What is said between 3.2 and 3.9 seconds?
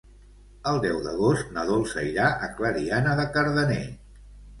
de Cardener.